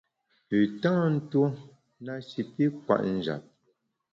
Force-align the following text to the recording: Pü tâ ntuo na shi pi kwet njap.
Pü 0.47 0.57
tâ 0.81 0.93
ntuo 1.15 1.45
na 2.05 2.13
shi 2.27 2.41
pi 2.53 2.65
kwet 2.85 3.03
njap. 3.15 3.43